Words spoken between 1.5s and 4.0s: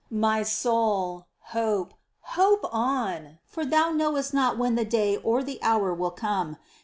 hope, hope on, for thou